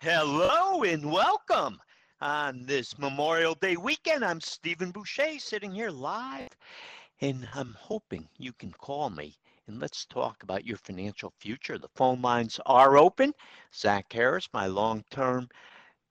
[0.00, 1.76] Hello and welcome
[2.20, 4.24] on this Memorial Day weekend.
[4.24, 6.50] I'm Stephen Boucher sitting here live,
[7.20, 11.78] and I'm hoping you can call me and let's talk about your financial future.
[11.78, 13.34] The phone lines are open.
[13.74, 15.48] Zach Harris, my long term,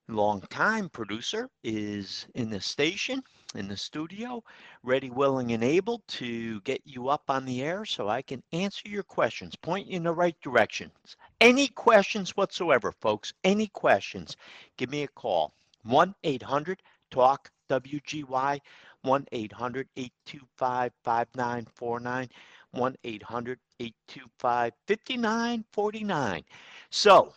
[0.09, 3.23] long time producer, is in the station,
[3.55, 4.43] in the studio,
[4.83, 8.89] ready, willing, and able to get you up on the air so I can answer
[8.89, 11.15] your questions, point you in the right directions.
[11.39, 14.35] Any questions whatsoever, folks, any questions,
[14.75, 15.53] give me a call.
[15.83, 18.59] 1 800 TALK WGY,
[19.01, 22.29] 1 800 825 5949,
[22.71, 26.43] 1 800 825 5949.
[26.89, 27.33] So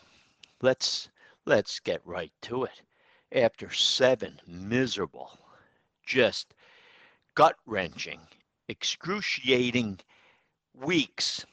[0.63, 1.11] let's
[1.45, 2.81] let's get right to it.
[3.33, 5.39] After seven miserable,
[6.07, 6.55] just
[7.35, 8.21] gut wrenching,
[8.67, 10.01] excruciating
[10.73, 11.45] weeks,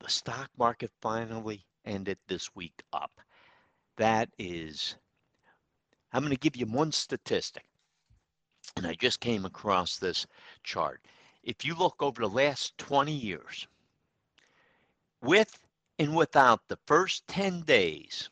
[0.00, 3.12] the stock market finally ended this week up.
[3.96, 4.96] That is,
[6.12, 7.64] I'm going to give you one statistic.
[8.76, 10.26] And I just came across this
[10.62, 11.00] chart.
[11.42, 13.66] If you look over the last 20 years,
[15.22, 15.58] with
[15.98, 18.28] and without the first 10 days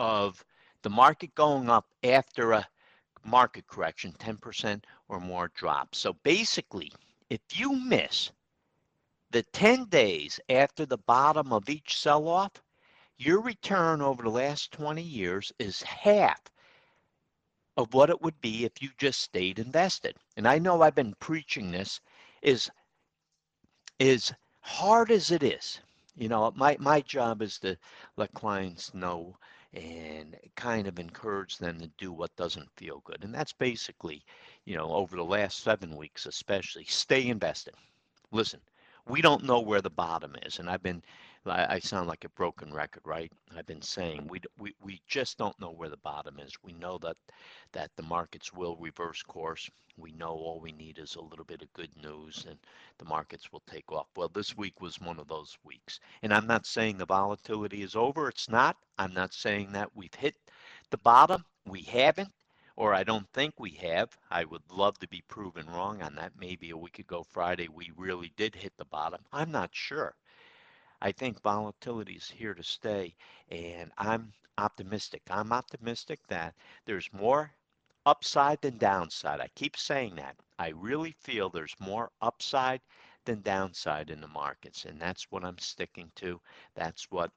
[0.00, 0.44] of
[0.82, 2.66] the market going up after a
[3.24, 5.94] market correction, 10% or more drop.
[5.94, 6.90] So basically,
[7.28, 8.32] if you miss
[9.30, 12.52] the 10 days after the bottom of each sell off,
[13.20, 16.40] your return over the last 20 years is half
[17.76, 20.16] of what it would be if you just stayed invested.
[20.38, 22.00] And I know I've been preaching this
[22.40, 22.70] is
[24.00, 25.80] as hard as it is.
[26.16, 27.76] You know, my my job is to
[28.16, 29.36] let clients know
[29.74, 33.22] and kind of encourage them to do what doesn't feel good.
[33.22, 34.22] And that's basically,
[34.64, 37.74] you know, over the last 7 weeks especially, stay invested.
[38.32, 38.60] Listen,
[39.06, 41.02] we don't know where the bottom is and I've been
[41.46, 43.32] I, sound like a broken record, right?
[43.56, 46.52] I've been saying we, we we just don't know where the bottom is.
[46.62, 47.16] We know that
[47.72, 49.70] that the markets will reverse course.
[49.96, 52.58] We know all we need is a little bit of good news, and
[52.98, 54.08] the markets will take off.
[54.16, 57.96] Well, this week was one of those weeks, and I'm not saying the volatility is
[57.96, 58.28] over.
[58.28, 58.76] It's not.
[58.98, 60.36] I'm not saying that we've hit
[60.90, 61.44] the bottom.
[61.66, 62.32] We haven't
[62.76, 64.16] or I don't think we have.
[64.30, 66.32] I would love to be proven wrong on that.
[66.38, 69.20] Maybe a week ago Friday we really did hit the bottom.
[69.32, 70.14] I'm not sure.
[71.02, 73.14] I think volatility is here to stay,
[73.50, 75.22] and I'm optimistic.
[75.30, 77.52] I'm optimistic that there's more
[78.06, 79.40] upside than downside.
[79.40, 80.36] I keep saying that.
[80.58, 82.80] I really feel there's more upside
[83.24, 86.40] than downside in the markets, and that's what I'm sticking to.
[86.74, 87.30] That's what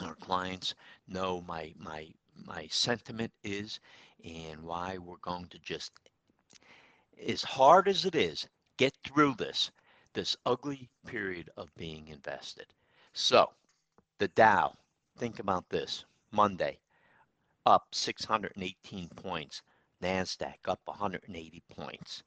[0.00, 0.74] our clients
[1.08, 2.08] know my my
[2.46, 3.80] my sentiment is
[4.24, 5.92] and why we're going to just
[7.26, 9.70] as hard as it is get through this
[10.12, 12.66] this ugly period of being invested.
[13.12, 13.52] So,
[14.18, 14.76] the Dow,
[15.16, 16.78] think about this Monday,
[17.66, 19.62] up 618 points,
[20.02, 22.22] NASDAQ up 180 points.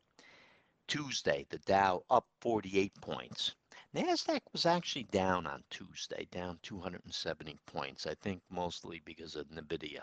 [0.88, 3.56] Tuesday, the Dow up 48 points.
[3.96, 10.02] NASDAQ was actually down on Tuesday, down 270 points, I think mostly because of NVIDIA.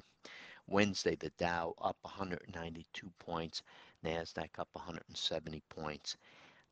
[0.66, 3.62] Wednesday, the Dow up 192 points,
[4.04, 6.16] NASDAQ up 170 points.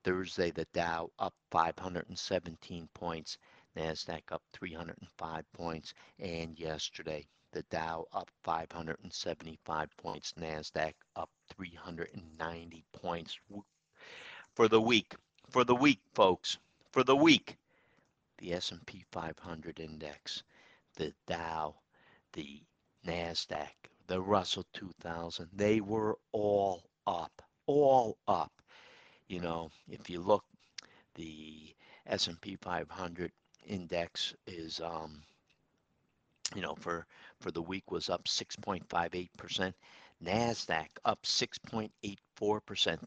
[0.04, 3.36] Thursday, the Dow up 517 points,
[3.76, 13.38] NASDAQ up 305 points, and yesterday, the Dow up 575 points, NASDAQ up 390 points
[14.54, 15.14] for the week.
[15.50, 16.58] For the week, folks,
[16.92, 17.56] for the week,
[18.38, 20.42] the S&P 500 index,
[20.94, 21.74] the Dow,
[22.34, 22.62] the
[23.04, 23.70] NASDAQ,
[24.06, 28.52] the Russell 2000, they were all up, all up
[29.28, 30.44] you know, if you look,
[31.14, 31.74] the
[32.06, 33.32] S&P 500
[33.66, 35.22] index is um,
[36.54, 37.06] you know, for
[37.40, 39.74] for the week was up 6.58%.
[40.24, 42.98] Nasdaq up 6.84%.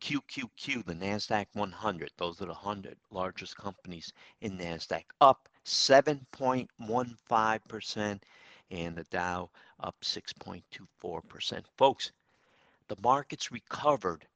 [0.00, 8.22] QQQ, the Nasdaq 100, those are the 100 largest companies in Nasdaq, up 7.15%,
[8.70, 9.50] and the Dow
[9.80, 11.64] up 6.24%.
[11.76, 12.12] Folks,
[12.88, 14.26] the market's recovered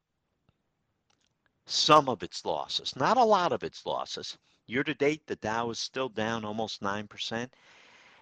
[1.66, 4.36] some of its losses, not a lot of its losses.
[4.66, 7.50] Year to date, the Dow is still down almost 9%.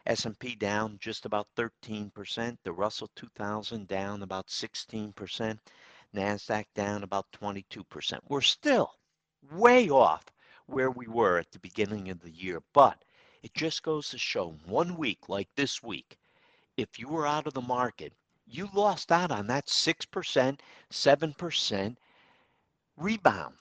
[0.06, 2.58] S&P down just about 13%.
[2.64, 5.58] The Russell 2000 down about 16%.
[6.14, 8.18] NASDAQ down about 22%.
[8.28, 8.98] We're still
[9.52, 10.24] way off
[10.66, 13.04] where we were at the beginning of the year, but
[13.42, 16.18] it just goes to show one week like this week,
[16.76, 18.12] if you were out of the market,
[18.46, 20.60] you lost out on that 6%,
[20.90, 21.96] 7%
[23.00, 23.54] rebound.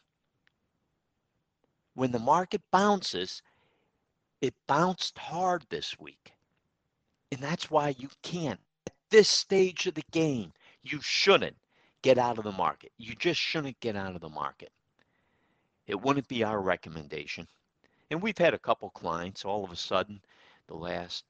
[1.96, 3.42] When the market bounces,
[4.42, 6.34] it bounced hard this week.
[7.32, 10.52] And that's why you can't, at this stage of the game,
[10.84, 11.56] you shouldn't
[12.02, 12.92] get out of the market.
[12.98, 14.72] You just shouldn't get out of the market.
[15.88, 17.48] It wouldn't be our recommendation.
[18.12, 20.22] And we've had a couple clients all of a sudden,
[20.68, 21.26] the last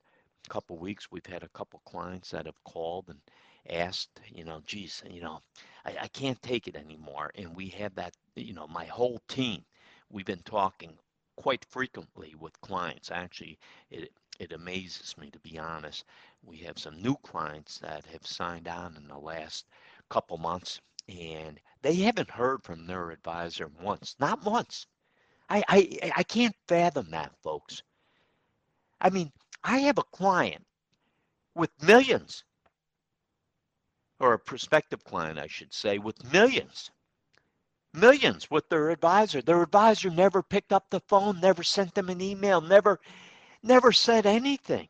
[0.50, 3.20] couple weeks, we've had a couple clients that have called and
[3.69, 5.42] asked, you know, geez, you know,
[5.86, 7.31] I, I can't take it anymore.
[7.36, 9.63] And we have that, you know, my whole team,
[10.10, 10.98] we've been talking
[11.36, 13.12] quite frequently with clients.
[13.12, 13.57] Actually,
[13.92, 16.06] it, it amazes me to be honest.
[16.44, 19.66] We have some new clients that have signed on in the last
[20.10, 24.86] couple months and they haven't heard from their advisor once, not once.
[25.50, 27.81] I, I, I can't fathom that, folks.
[29.01, 29.31] I mean,
[29.63, 30.65] I have a client
[31.56, 32.44] with millions,
[34.19, 36.92] or a prospective client, I should say, with millions,
[37.94, 39.42] millions with their advisor.
[39.42, 43.00] Their advisor never picked up the phone, never sent them an email, never,
[43.63, 44.89] never said anything.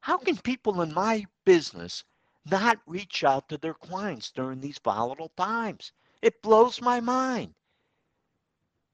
[0.00, 2.04] How can people in my business
[2.50, 5.92] not reach out to their clients during these volatile times.
[6.22, 7.54] It blows my mind.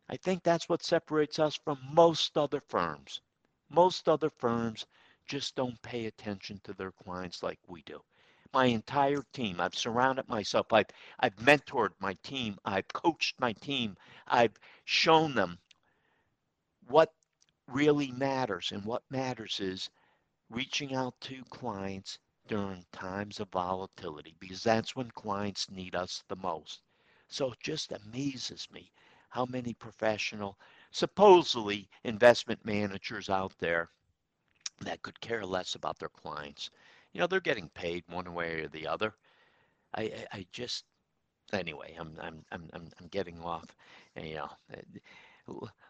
[0.09, 3.21] I think that's what separates us from most other firms.
[3.71, 4.87] Most other firms
[5.27, 8.03] just don't pay attention to their clients like we do.
[8.55, 10.87] My entire team, I've surrounded myself, I've,
[11.19, 13.97] I've mentored my team, I've coached my team,
[14.29, 15.59] I've shown them
[16.87, 17.13] what
[17.67, 18.71] really matters.
[18.71, 19.91] And what matters is
[20.51, 26.37] reaching out to clients during times of volatility because that's when clients need us the
[26.37, 26.81] most.
[27.27, 28.93] So it just amazes me
[29.31, 30.59] how many professional,
[30.93, 33.91] supposedly investment managers out there
[34.83, 36.71] that could care less about their clients.
[37.15, 39.15] You know, they're getting paid one way or the other.
[39.95, 40.85] I, I, I just,
[41.53, 43.67] anyway, I'm, I'm, I'm, I'm getting off.
[44.17, 44.83] You know, eh,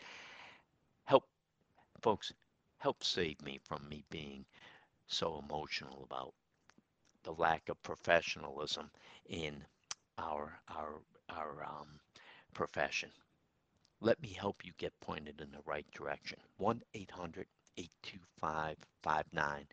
[1.05, 1.23] help
[2.01, 2.31] folks
[2.79, 4.45] help save me from me being
[5.07, 6.33] so emotional about
[7.23, 8.89] the lack of professionalism
[9.27, 9.63] in
[10.17, 11.99] our our our um,
[12.53, 13.09] profession.
[14.01, 16.39] Let me help you get pointed in the right direction.
[18.43, 19.65] 1-800-825-5949.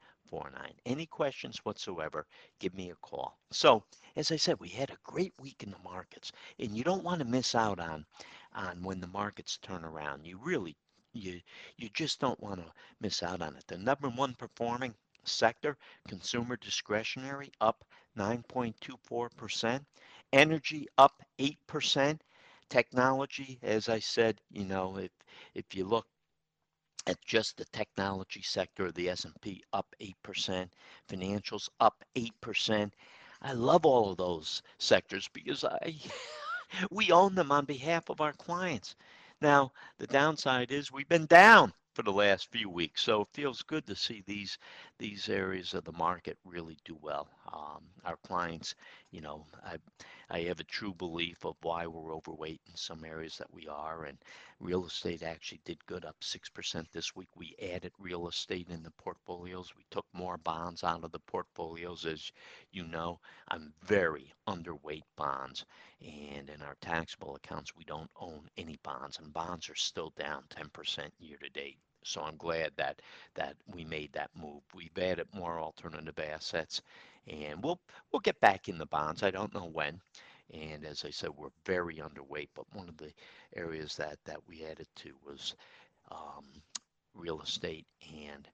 [0.86, 2.26] Any questions whatsoever,
[2.58, 3.38] give me a call.
[3.50, 3.84] So,
[4.16, 7.20] as I said, we had a great week in the markets, and you don't want
[7.20, 8.06] to miss out on
[8.54, 10.24] on when the markets turn around.
[10.26, 10.76] You really
[11.12, 11.40] you
[11.76, 13.64] you just don't want to miss out on it.
[13.66, 15.76] The number one performing sector,
[16.08, 17.84] consumer discretionary up
[18.16, 19.84] 9.24%,
[20.32, 22.20] energy up 8%,
[22.68, 25.10] technology, as I said, you know, if
[25.54, 26.06] if you look
[27.06, 30.68] at just the technology sector of the S&P up 8%,
[31.08, 32.92] financials up 8%.
[33.42, 35.96] I love all of those sectors because I
[36.90, 38.96] we own them on behalf of our clients.
[39.40, 43.02] Now, the downside is we've been down for the last few weeks.
[43.02, 44.58] So it feels good to see these
[44.98, 47.28] these areas of the market really do well.
[47.52, 48.74] Um, our clients,
[49.10, 49.76] you know, I
[50.30, 54.04] I have a true belief of why we're overweight in some areas that we are,
[54.04, 54.16] and
[54.60, 57.28] real estate actually did good, up six percent this week.
[57.34, 59.74] We added real estate in the portfolios.
[59.76, 62.30] We took more bonds out of the portfolios, as
[62.70, 63.18] you know.
[63.48, 65.66] I'm very underweight bonds,
[66.00, 70.44] and in our taxable accounts, we don't own any bonds, and bonds are still down
[70.50, 71.78] 10% year to date.
[72.04, 73.02] So I'm glad that
[73.34, 74.62] that we made that move.
[74.74, 76.80] We've added more alternative assets,
[77.28, 77.80] and we'll
[78.12, 79.22] we'll get back in the bonds.
[79.22, 80.00] I don't know when.
[80.52, 83.12] And as I said, we're very underweight, but one of the
[83.56, 85.54] areas that, that we added to was
[86.10, 86.44] um,
[87.14, 87.86] real estate
[88.26, 88.48] and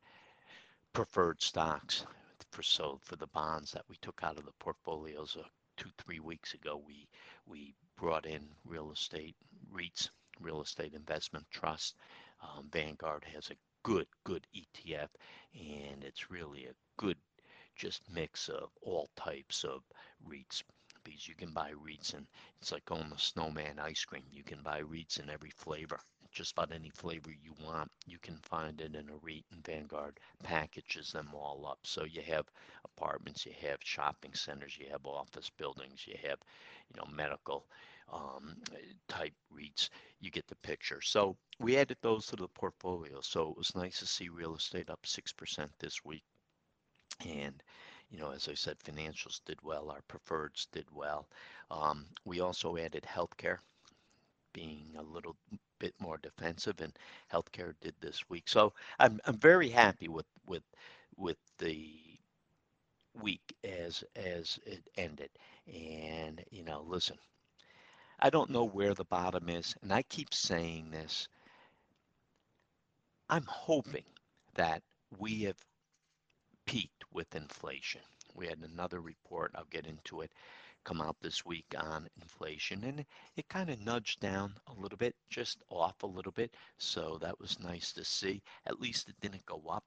[0.94, 2.04] preferred stocks.
[2.52, 5.44] For so for the bonds that we took out of the portfolios uh,
[5.76, 7.08] two three weeks ago, we
[7.46, 9.36] we brought in real estate
[9.72, 11.96] REITs, real estate investment trust.
[12.42, 15.10] Um, Vanguard has a good good ETF,
[15.54, 17.18] and it's really a good
[17.76, 19.82] just mix of all types of
[20.28, 20.62] REITs.
[21.04, 22.26] Because you can buy REITs and
[22.60, 24.24] it's like going the snowman ice cream.
[24.32, 26.00] You can buy REITs in every flavor
[26.36, 27.90] just about any flavor you want.
[28.06, 31.78] You can find it in a REIT and Vanguard packages them all up.
[31.82, 32.44] So you have
[32.84, 36.38] apartments, you have shopping centers, you have office buildings, you have,
[36.90, 37.66] you know, medical
[38.12, 38.56] um,
[39.08, 39.88] type REITs.
[40.20, 41.00] You get the picture.
[41.00, 43.20] So we added those to the portfolio.
[43.22, 46.22] So it was nice to see real estate up 6% this week.
[47.20, 47.62] And
[48.10, 49.90] you know, as I said, financials did well.
[49.90, 51.28] Our preferreds did well.
[51.70, 53.58] Um, we also added healthcare,
[54.52, 55.36] being a little
[55.78, 56.96] bit more defensive, and
[57.32, 58.48] healthcare did this week.
[58.48, 60.64] So I'm I'm very happy with with
[61.16, 62.18] with the
[63.14, 65.30] week as as it ended.
[65.66, 67.18] And you know, listen,
[68.20, 71.28] I don't know where the bottom is, and I keep saying this.
[73.28, 74.04] I'm hoping
[74.54, 74.82] that
[75.18, 75.56] we have
[76.66, 78.02] peaked with inflation.
[78.34, 80.32] We had another report, I'll get into it,
[80.86, 83.04] come out this week on inflation and
[83.36, 87.38] it kind of nudged down a little bit just off a little bit so that
[87.40, 89.84] was nice to see at least it didn't go up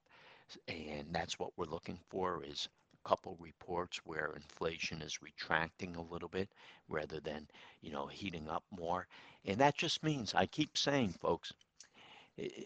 [0.68, 6.02] and that's what we're looking for is a couple reports where inflation is retracting a
[6.02, 6.50] little bit
[6.90, 7.48] rather than
[7.82, 9.08] you know heating up more
[9.46, 11.54] and that just means i keep saying folks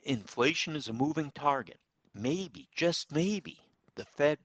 [0.05, 1.77] inflation is a moving target
[2.15, 3.60] maybe just maybe
[3.95, 4.39] the fed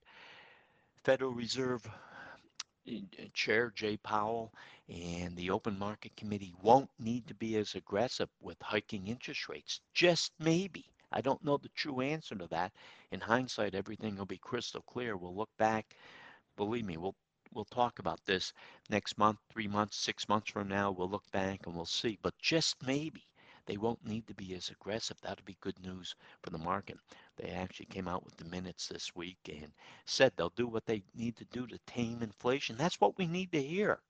[1.04, 1.88] federal reserve
[2.86, 4.52] eh, eh, Chair Jay Powell
[4.88, 9.80] and the Open Market Committee won't need to be as aggressive with hiking interest rates.
[9.94, 10.84] Just maybe.
[11.12, 12.72] I don't know the true answer to that.
[13.10, 15.16] In hindsight, everything will be crystal clear.
[15.16, 15.96] We'll look back.
[16.56, 17.16] Believe me, we'll
[17.54, 18.52] we'll talk about this
[18.90, 20.90] next month, three months, six months from now.
[20.90, 22.18] We'll look back and we'll see.
[22.22, 23.24] But just maybe
[23.68, 25.20] they won't need to be as aggressive.
[25.20, 26.96] That'll be good news for the market.
[27.36, 29.70] They actually came out with the minutes this week and
[30.06, 32.78] said they'll do what they need to do to tame inflation.
[32.78, 34.00] That's what we need to hear.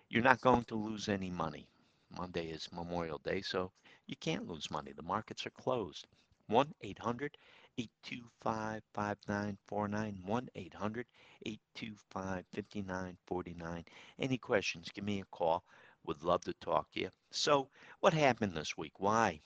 [0.10, 1.68] You're not going to lose any money.
[2.10, 3.72] Monday is Memorial Day, so
[4.08, 4.92] you can't lose money.
[4.94, 6.08] The markets are closed.
[6.48, 7.38] 1 800
[7.78, 10.22] 825 5949.
[10.26, 11.06] 1 800
[11.46, 13.86] 825 5949.
[14.20, 15.64] Any questions, give me a call.
[16.06, 17.10] Would love to talk to you.
[17.32, 18.94] So, what happened this week?
[19.00, 19.42] Why?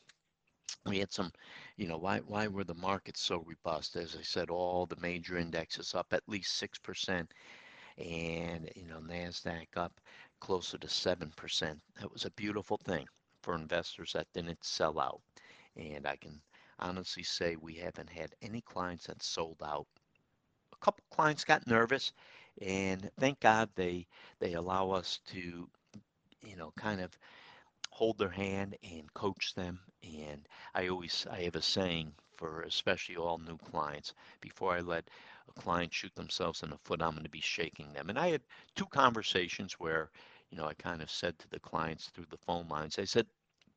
[0.86, 1.32] we had some,
[1.78, 3.96] you know, why why were the markets so robust?
[3.96, 7.34] As I said, all the major indexes up at least six percent
[7.98, 10.00] and you know Nasdaq up
[10.40, 11.80] closer to seven percent.
[12.00, 13.08] That was a beautiful thing
[13.42, 15.22] for investors that didn't sell out,
[15.76, 16.42] and I can
[16.80, 19.88] honestly say we haven't had any clients that sold out.
[20.74, 22.12] A couple clients got nervous,
[22.62, 24.08] and thank God they
[24.40, 25.70] they allow us to,
[26.42, 27.18] you know, kind of
[27.92, 29.80] hold their hand and coach them.
[30.04, 34.14] And I always I have a saying for especially all new clients.
[34.42, 35.10] Before I let
[35.50, 38.10] a client shoot themselves in the foot, I'm going to be shaking them.
[38.10, 38.42] And I had
[38.76, 40.10] two conversations where,
[40.50, 43.28] you know, I kind of said to the clients through the phone lines, I said,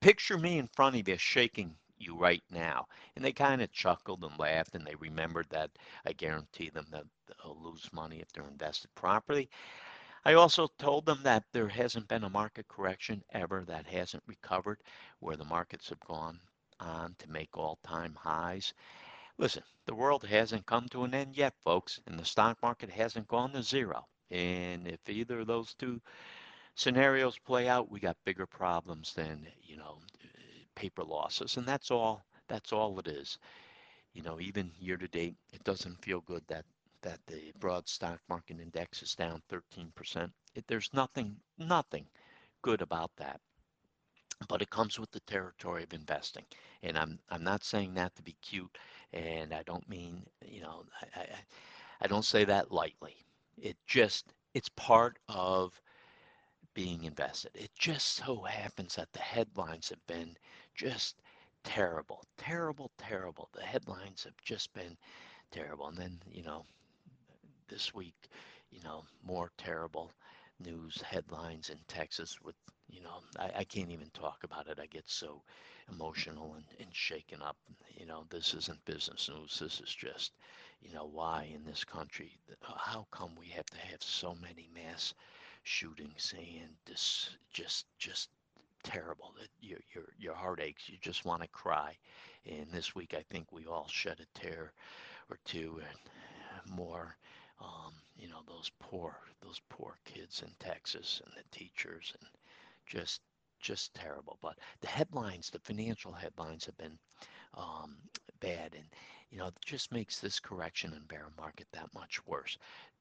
[0.01, 2.87] picture me in front of you shaking you right now.
[3.15, 5.71] And they kind of chuckled and laughed and they remembered that
[6.07, 9.49] I guarantee them that they'll lose money if they're invested properly.
[10.25, 14.81] I also told them that there hasn't been a market correction ever that hasn't recovered
[15.21, 16.41] where the markets have gone
[16.81, 18.75] on to make all time highs.
[19.39, 23.29] Listen, the world hasn't come to an end yet, folks, and the stock market hasn't
[23.29, 24.07] gone to zero.
[24.31, 26.01] And if either of those two
[26.75, 29.99] scenarios play out, we got bigger problems than, you know,
[30.75, 31.57] paper losses.
[31.57, 33.39] And that's all that's all it is.
[34.15, 36.65] You know, even year to date, it doesn't feel good that
[37.03, 40.33] that the broad stock market index is down 13%.
[40.55, 42.07] It, there's nothing nothing
[42.63, 43.41] good about that.
[44.49, 46.45] But it comes with the territory of investing.
[46.83, 48.79] And I'm I'm not saying that to be cute
[49.13, 51.27] and I don't mean, you know, I, I,
[52.03, 53.17] I don't say that lightly.
[53.57, 55.81] It just it's part of
[56.75, 57.53] being invested.
[57.55, 60.37] It just so happens that the headlines have been
[60.75, 61.17] just
[61.65, 63.49] terrible, terrible, terrible.
[63.53, 64.97] The headlines have just been
[65.51, 65.89] terrible.
[65.89, 66.65] And then, you know,
[67.69, 68.29] this week,
[68.71, 70.13] you know, more terrible
[70.61, 72.55] news headlines in Texas with,
[72.89, 74.79] you know, I, I can't even talk about it.
[74.81, 75.43] I get so
[75.91, 77.57] emotional and, and shaken up.
[77.97, 79.59] You know, this isn't business news.
[79.61, 80.33] This is just,
[80.81, 84.69] you know, why in this country, uh, how come we have to have so many
[84.75, 85.15] mass
[85.65, 88.29] shootings and this just, just
[88.83, 89.35] terrible.
[89.39, 90.89] That your your your heart aches.
[90.89, 91.97] You just want to cry.
[92.47, 94.73] And this week, I think we all shed a tear
[95.31, 97.17] or two, and more.
[97.61, 102.29] Um, you know those poor those poor kids in Texas and the teachers and
[102.87, 103.21] just
[103.61, 104.39] just terrible.
[104.43, 106.99] But the headlines, the financial headlines, have been
[107.55, 107.97] um,
[108.41, 108.87] bad, and
[109.31, 112.59] you know it just makes this correction and bear market that much worse.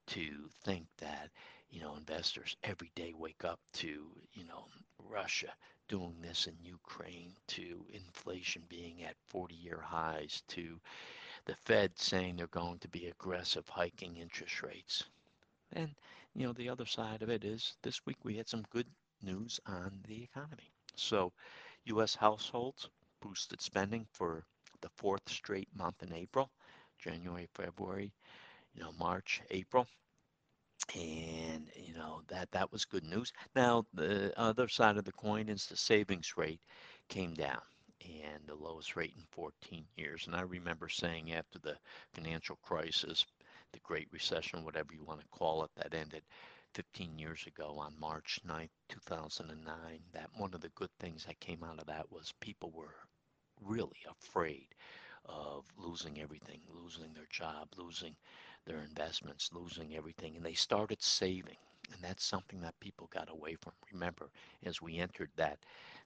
[0.07, 1.29] To think that
[1.69, 4.65] you know investors every day wake up to you know
[5.00, 5.53] Russia
[5.88, 10.80] doing this in Ukraine, to inflation being at 40 year highs, to
[11.45, 15.03] the Fed saying they're going to be aggressive hiking interest rates.
[15.73, 15.95] And,
[16.34, 18.88] you know, the other side of it is this week we had some good
[19.21, 20.71] news on the economy.
[20.95, 21.31] So,
[21.86, 22.15] U.S.
[22.15, 22.89] households
[23.21, 24.43] boosted spending for
[24.81, 26.49] the fourth straight month in April,
[26.99, 28.13] January, February,
[28.73, 29.88] you know, March, April
[30.93, 33.31] and you know that that was good news.
[33.55, 36.62] Now the other side of the coin is the savings rate
[37.10, 37.62] came down
[38.24, 40.28] and the lowest rate in 14 years.
[40.28, 41.78] And I remember saying after the
[42.13, 43.26] financial crisis,
[43.72, 46.24] the Great Recession, whatever you want to call it, that ended
[46.74, 51.63] 15 years ago on March 9th, 2009, that one of the good things that came
[51.63, 52.96] out of that was people were
[53.62, 54.68] really afraid
[55.26, 58.15] of losing everything, losing their job, losing
[58.65, 61.58] their investments, losing everything, and they started saving.
[61.93, 63.74] And that's something that people got away from.
[63.93, 64.30] Remember,
[64.65, 65.60] as we entered that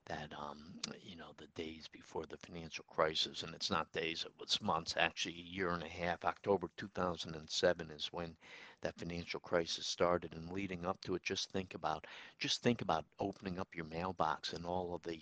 [0.06, 4.32] that um, you know the days before the financial crisis, and it's not days, it
[4.40, 6.24] was months, actually a year and a half.
[6.24, 8.34] October 2007 is when
[8.82, 12.06] that financial crisis started, and leading up to it, just think about
[12.38, 15.20] just think about opening up your mailbox and all of the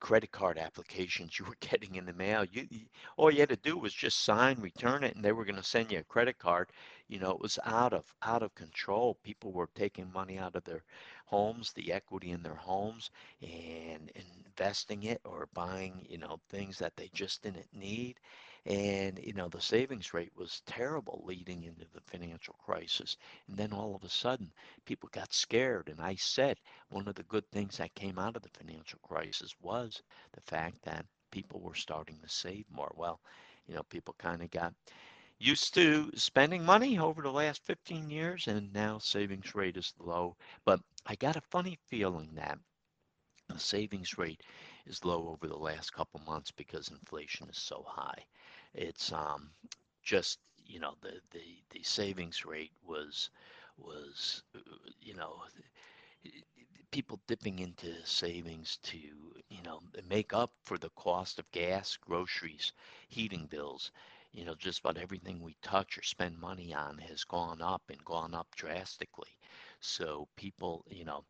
[0.00, 2.44] credit card applications you were getting in the mail.
[2.44, 2.80] You, you,
[3.16, 5.62] all you had to do was just sign, return it, and they were going to
[5.62, 6.70] send you a credit card.
[7.08, 9.16] You know, it was out of out of control.
[9.22, 10.82] People were taking money out of their
[11.26, 13.10] homes, the equity in their homes,
[13.42, 14.10] and
[14.46, 18.18] investing it or buying, you know, things that they just didn't need.
[18.66, 23.16] And, you know, the savings rate was terrible leading into the financial crisis.
[23.48, 24.52] And then all of a sudden,
[24.84, 25.88] people got scared.
[25.88, 26.58] And I said
[26.90, 30.02] one of the good things that came out of the financial crisis was
[30.32, 32.92] the fact that people were starting to save more.
[32.96, 33.20] Well,
[33.66, 34.74] you know, people kind of got
[35.38, 40.36] used to spending money over the last 15 years, and now savings rate is low.
[40.64, 42.58] But I got a funny feeling that
[43.48, 44.42] the savings rate
[44.86, 48.24] is low over the last couple months because inflation is so high.
[48.76, 49.50] It's um,
[50.04, 53.30] just you know the, the the savings rate was
[53.78, 54.42] was
[55.00, 55.42] you know
[56.90, 58.98] people dipping into savings to
[59.48, 62.72] you know make up for the cost of gas, groceries,
[63.08, 63.90] heating bills.
[64.32, 68.04] You know, just about everything we touch or spend money on has gone up and
[68.04, 69.30] gone up drastically.
[69.80, 71.24] So people, you know,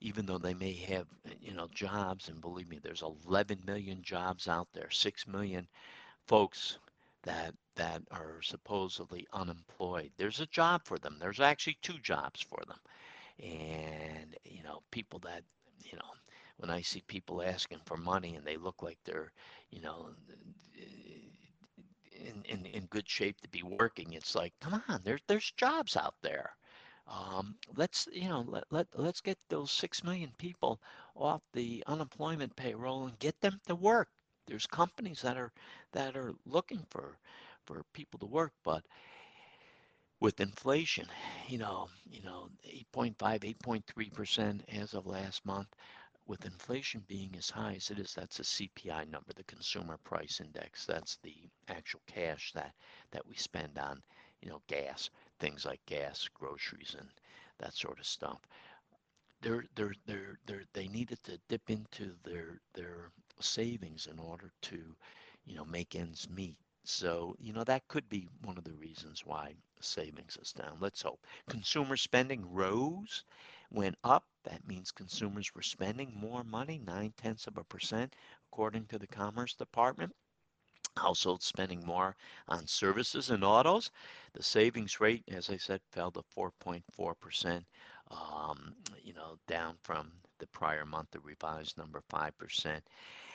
[0.00, 1.06] even though they may have
[1.40, 5.66] you know jobs and believe me there's 11 million jobs out there 6 million
[6.26, 6.78] folks
[7.24, 10.10] that that are supposedly unemployed.
[10.18, 11.16] There's a job for them.
[11.18, 12.78] There's actually two jobs for them.
[13.40, 15.42] And you know people that
[15.84, 16.10] you know
[16.58, 19.32] when I see people asking for money and they look like they're,
[19.70, 20.10] you know,
[22.12, 25.96] in, in, in good shape to be working, it's like, come on, there's there's jobs
[25.96, 26.50] out there.
[27.10, 30.80] Um, let's you know let, let let's get those six million people
[31.14, 34.08] off the unemployment payroll and get them to work.
[34.46, 35.52] There's companies that are
[35.92, 37.18] that are looking for
[37.66, 38.84] for people to work, but
[40.20, 41.06] with inflation,
[41.48, 45.68] you know, you know, 8.5, 8.3 percent as of last month
[46.26, 50.40] with inflation being as high as it is, that's a CPI number, the Consumer Price
[50.40, 50.86] Index.
[50.86, 51.36] That's the
[51.68, 52.74] actual cash that
[53.12, 54.02] that we spend on,
[54.42, 57.08] you know, gas, things like gas, groceries, and
[57.58, 58.40] that sort of stuff.
[59.42, 64.96] They're, they're, they're, they're, they needed to dip into their their savings in order to,
[65.46, 66.56] you know, make ends meet.
[66.84, 70.78] So, you know, that could be one of the reasons why savings is down.
[70.80, 71.26] Let's hope.
[71.48, 73.24] Consumer spending rose
[73.70, 74.24] went up.
[74.44, 78.14] That means consumers were spending more money, nine tenths of a percent,
[78.52, 80.14] according to the Commerce Department.
[80.96, 82.16] Households spending more
[82.48, 83.90] on services and autos.
[84.34, 87.64] The savings rate, as I said, fell to 4.4%,
[88.10, 92.80] um, you know, down from the prior month, the revised number 5%.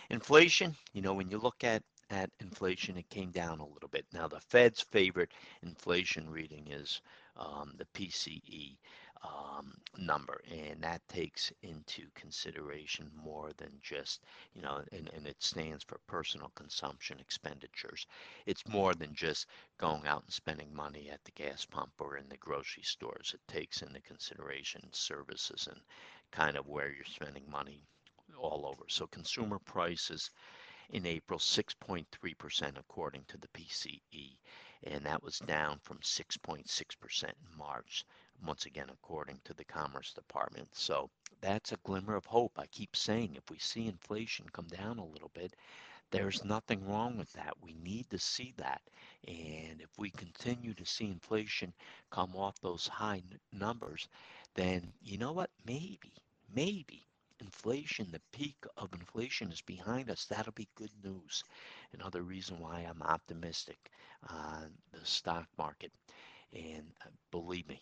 [0.10, 4.06] Inflation, you know, when you look at at inflation, it came down a little bit.
[4.14, 5.32] Now, the Fed's favorite
[5.64, 7.02] inflation reading is
[7.36, 8.78] um, the PCE
[9.24, 14.22] um, number, and that takes into consideration more than just,
[14.54, 18.06] you know, and, and it stands for personal consumption expenditures.
[18.46, 19.48] It's more than just
[19.78, 23.34] going out and spending money at the gas pump or in the grocery stores.
[23.34, 25.80] It takes into consideration services and
[26.32, 27.82] kind of where you're spending money
[28.38, 28.84] all over.
[28.90, 30.32] So consumer prices
[30.90, 34.38] in April, 6.3% according to the PCE,
[34.84, 38.06] and that was down from 6.6% in March
[38.46, 40.68] once again, according to the Commerce Department.
[40.74, 41.10] So
[41.42, 42.54] that's a glimmer of hope.
[42.58, 45.56] I keep saying if we see inflation come down a little bit,
[46.12, 47.54] there's nothing wrong with that.
[47.62, 48.82] We need to see that.
[49.28, 51.74] And if we continue to see inflation
[52.12, 54.08] come off those high n- numbers,
[54.56, 55.50] then you know what?
[55.66, 56.14] Maybe,
[56.56, 57.06] maybe
[57.40, 60.26] inflation, the peak of inflation is behind us.
[60.26, 61.44] That'll be good news.
[61.94, 63.78] Another reason why I'm optimistic
[64.30, 65.92] on the stock market.
[66.54, 67.82] And uh, believe me,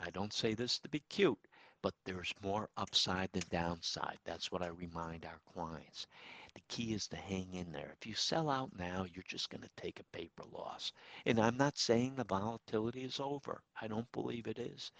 [0.00, 1.38] I don't say this to be cute,
[1.82, 4.18] but there's more upside than downside.
[4.24, 6.06] That's what I remind our clients.
[6.54, 7.92] The key is to hang in there.
[8.00, 10.92] If you sell out now, you're just going to take a paper loss.
[11.26, 13.62] And I'm not saying the volatility is over.
[13.80, 14.92] I don't believe it is.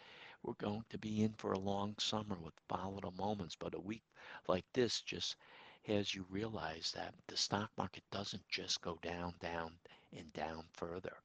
[0.42, 4.04] We're going to be in for a long summer with volatile moments, but a week
[4.48, 5.36] like this just
[5.84, 9.72] has you realize that the stock market doesn't just go down, down,
[10.12, 11.16] and down further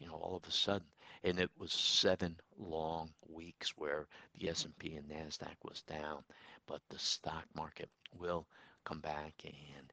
[0.00, 0.86] you know, all of a sudden,
[1.24, 4.06] and it was seven long weeks where
[4.38, 6.22] the S&P and Nasdaq was down,
[6.66, 8.46] but the stock market will
[8.84, 9.92] come back and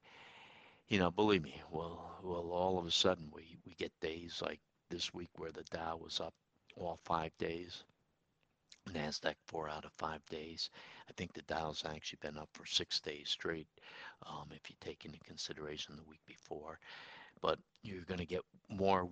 [0.87, 4.59] you know, believe me, well, well, all of a sudden we we get days like
[4.89, 6.33] this week where the Dow was up
[6.77, 7.83] all five days,
[8.89, 10.69] Nasdaq four out of five days.
[11.09, 13.67] I think the Dow's actually been up for six days straight,
[14.25, 16.79] um, if you take into consideration the week before.
[17.41, 19.09] But you're going to get more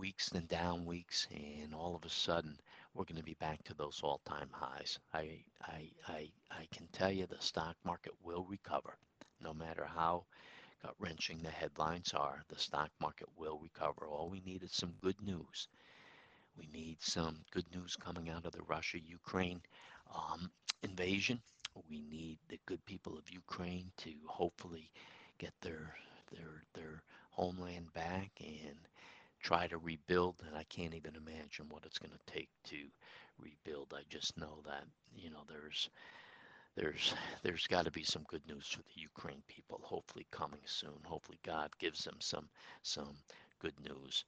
[0.00, 2.56] weeks than down weeks, and all of a sudden
[2.94, 4.98] we're going to be back to those all-time highs.
[5.12, 8.96] I, I, I, I can tell you the stock market will recover,
[9.40, 10.24] no matter how
[10.82, 12.42] gut-wrenching the headlines are.
[12.48, 14.06] The stock market will recover.
[14.06, 15.68] All we need is some good news.
[16.58, 19.60] We need some good news coming out of the Russia-Ukraine
[20.14, 20.50] um,
[20.82, 21.40] invasion.
[21.90, 24.90] We need the good people of Ukraine to hopefully
[25.38, 25.94] get their
[26.32, 28.78] their their homeland back and
[29.42, 32.76] try to rebuild, and I can't even imagine what it's going to take to
[33.38, 33.94] rebuild.
[33.94, 34.84] I just know that
[35.16, 35.90] you know there's
[36.76, 39.80] there's there's got to be some good news for the Ukraine people.
[39.82, 40.98] Hopefully coming soon.
[41.04, 42.48] Hopefully God gives them some
[42.82, 43.16] some
[43.60, 44.24] good news.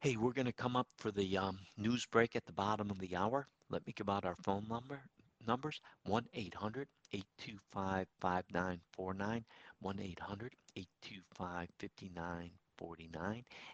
[0.00, 2.98] Hey, we're going to come up for the um, news break at the bottom of
[2.98, 3.46] the hour.
[3.70, 5.00] Let me give out our phone number
[5.46, 9.44] numbers 1 800 825 5949
[9.80, 12.61] 1 800 825 5949.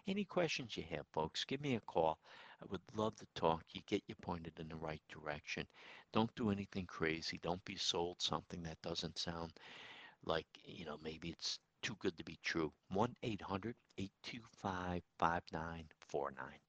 [0.07, 2.19] Any questions you have, folks, give me a call.
[2.61, 5.67] I would love to talk you, get you pointed in the right direction.
[6.11, 7.39] Don't do anything crazy.
[7.41, 9.53] Don't be sold something that doesn't sound
[10.25, 12.73] like, you know, maybe it's too good to be true.
[12.89, 16.68] 1 800 825 5949.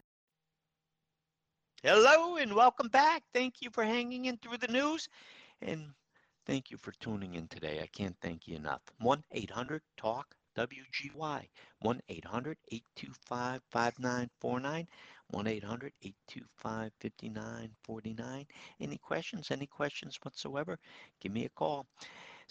[1.83, 3.23] Hello and welcome back.
[3.33, 5.09] Thank you for hanging in through the news
[5.63, 5.87] and
[6.45, 7.79] thank you for tuning in today.
[7.81, 8.81] I can't thank you enough.
[8.99, 11.47] 1 800 TALK WGY
[11.79, 14.87] 1 800 825 5949
[15.31, 18.45] 1 800 825 5949.
[18.79, 19.49] Any questions?
[19.49, 20.77] Any questions whatsoever?
[21.19, 21.87] Give me a call.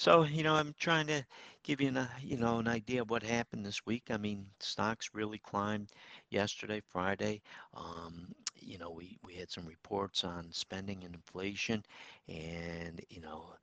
[0.00, 1.22] So, you know, I'm trying to
[1.62, 4.04] give you an, you know, an idea of what happened this week.
[4.10, 5.90] I mean, stocks really climbed
[6.30, 7.42] yesterday, Friday.
[7.74, 11.84] Um, you know, we, we had some reports on spending and inflation,
[12.28, 13.54] and, you know,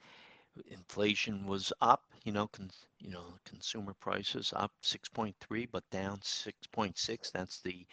[0.71, 7.31] inflation was up, you know, con, you know, consumer prices up 6.3, but down 6.6.
[7.31, 7.85] That's the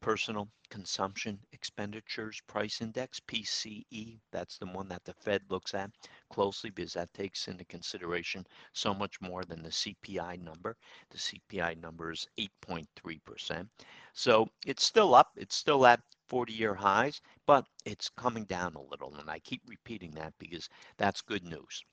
[0.00, 4.18] Personal Consumption Expenditures Price Index, PCE.
[4.32, 5.90] That's the one that the Fed looks at
[6.30, 10.76] closely because that takes into consideration so much more than the CPI number.
[11.10, 13.68] The CPI number is 8.3%.
[14.14, 15.32] So it's still up.
[15.36, 19.14] It's still at 40 year highs, but it's coming down a little.
[19.16, 21.84] And I keep repeating that because that's good news.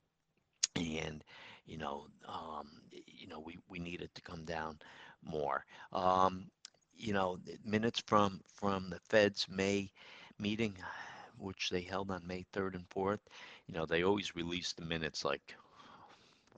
[0.77, 1.23] And,
[1.65, 2.69] you know, um,
[3.07, 4.79] you know, we, we need it to come down
[5.23, 5.65] more.
[5.93, 6.49] Um,
[6.95, 9.91] you know, minutes from from the Fed's May
[10.39, 10.75] meeting,
[11.39, 13.19] which they held on May 3rd and 4th.
[13.67, 15.55] You know, they always release the minutes like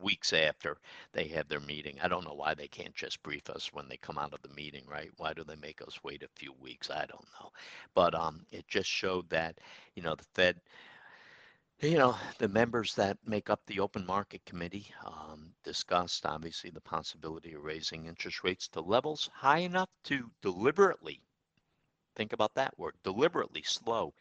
[0.01, 0.77] weeks after
[1.13, 1.97] they have their meeting.
[2.01, 4.55] I don't know why they can't just brief us when they come out of the
[4.55, 5.11] meeting, right?
[5.17, 6.89] Why do they make us wait a few weeks?
[6.89, 7.51] I don't know.
[7.93, 9.59] But um, it just showed that,
[9.95, 10.61] you know, the Fed
[11.81, 16.81] you know, the members that make up the open market committee um, discussed obviously the
[16.81, 21.21] possibility of raising interest rates to levels high enough to deliberately,
[22.17, 24.13] think about that word, deliberately slow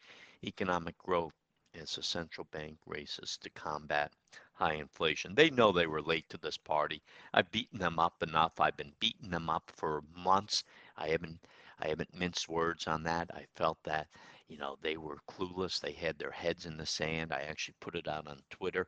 [0.45, 1.33] economic growth
[1.79, 4.13] as the central bank races to combat
[4.59, 5.33] high inflation.
[5.35, 7.01] They know they were late to this party.
[7.33, 8.59] I've beaten them up enough.
[8.59, 10.63] I've been beating them up for months.
[10.97, 11.39] I haven't
[11.79, 13.29] I haven't minced words on that.
[13.33, 14.07] I felt that
[14.49, 15.79] you know, they were clueless.
[15.79, 17.31] They had their heads in the sand.
[17.31, 18.87] I actually put it out on Twitter.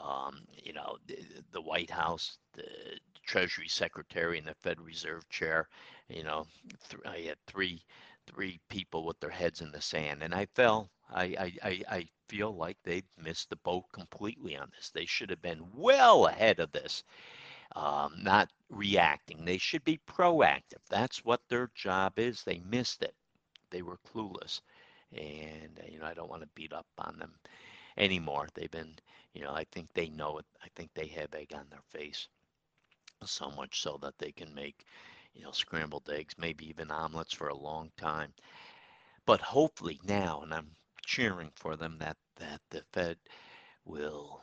[0.00, 1.16] Um, you know, the,
[1.52, 2.64] the, White House, the
[3.24, 5.68] Treasury Secretary, and the Fed Reserve Chair.
[6.08, 6.46] You know,
[6.90, 7.82] th- I had three
[8.26, 10.90] three people with their heads in the sand, and I fell.
[11.12, 14.90] I, I, I feel like they missed the boat completely on this.
[14.90, 17.04] They should have been well ahead of this,
[17.76, 19.44] um, not reacting.
[19.44, 20.82] They should be proactive.
[20.90, 22.42] That's what their job is.
[22.42, 23.14] They missed it.
[23.70, 24.60] They were clueless
[25.12, 27.32] and uh, you know I don't want to beat up on them
[27.96, 28.48] anymore.
[28.54, 28.94] They've been,
[29.34, 30.46] you know, I think they know it.
[30.62, 32.28] I think they have egg on their face,
[33.24, 34.84] so much so that they can make,
[35.34, 38.32] you know, scrambled eggs, maybe even omelets for a long time.
[39.26, 40.70] But hopefully now, and I'm
[41.06, 43.18] cheering for them that that the Fed
[43.86, 44.42] will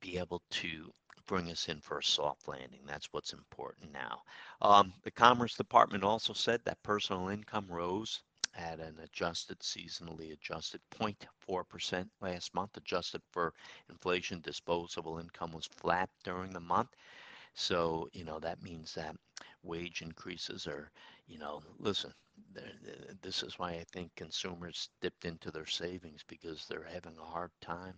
[0.00, 0.92] be able to
[1.26, 2.82] bring us in for a soft landing.
[2.86, 4.22] That's what's important now.
[4.62, 8.22] Um, the Commerce Department also said that personal income rose
[8.56, 12.76] at an adjusted, seasonally adjusted 0.4% last month.
[12.76, 13.54] Adjusted for
[13.90, 16.90] inflation, disposable income was flat during the month.
[17.54, 19.16] So, you know, that means that
[19.62, 20.90] wage increases are,
[21.26, 22.12] you know, listen,
[23.22, 27.50] this is why I think consumers dipped into their savings because they're having a hard
[27.60, 27.94] time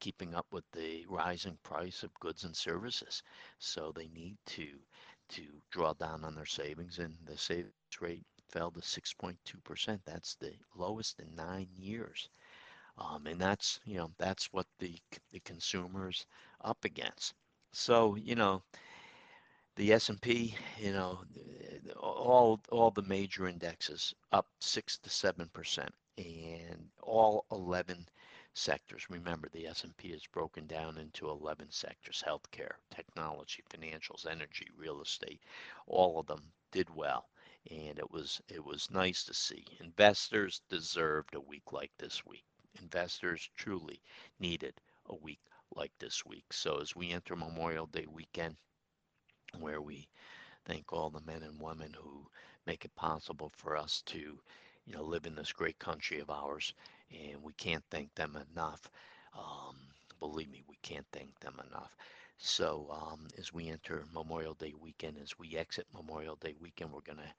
[0.00, 3.22] keeping up with the rising price of goods and services.
[3.58, 4.68] So they need to
[5.30, 10.00] to draw down on their savings and the savings rate fell to 6.2%.
[10.04, 12.28] That's the lowest in nine years.
[12.98, 14.98] Um, and that's, you know, that's what the,
[15.32, 16.26] the consumer's
[16.62, 17.34] up against.
[17.72, 18.62] So, you know,
[19.76, 21.20] the S&P, you know,
[21.98, 28.08] all all the major indexes up 6 to 7% and all 11
[28.54, 29.08] sectors.
[29.10, 35.40] Remember, the S&P is broken down into 11 sectors: healthcare, technology, financials, energy, real estate.
[35.86, 37.28] All of them did well
[37.70, 39.64] and it was it was nice to see.
[39.80, 42.44] Investors deserved a week like this week.
[42.80, 44.00] Investors truly
[44.40, 44.74] needed
[45.06, 45.40] a week
[45.76, 46.52] like this week.
[46.52, 48.56] So as we enter Memorial Day weekend,
[49.58, 50.08] where we
[50.64, 52.26] thank all the men and women who
[52.66, 54.38] make it possible for us to
[54.86, 56.74] you know, live in this great country of ours,
[57.12, 58.90] and we can't thank them enough.
[59.36, 59.76] Um,
[60.20, 61.96] believe me, we can't thank them enough.
[62.38, 67.00] So um, as we enter Memorial Day weekend, as we exit Memorial Day weekend, we're
[67.02, 67.32] gonna,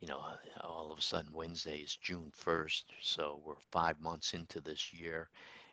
[0.00, 0.20] you know,
[0.62, 5.28] all of a sudden Wednesday is June 1st, so we're five months into this year.